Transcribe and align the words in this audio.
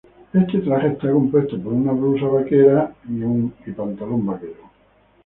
El 0.33 0.63
traje 0.63 0.87
está 0.87 1.11
compuesto 1.11 1.61
por 1.61 1.73
una 1.73 1.91
blusa 1.91 2.25
de 2.25 2.49
jean 2.49 2.95
y 3.07 3.21
un 3.23 3.53
blue 3.67 3.97
jean. 3.99 4.57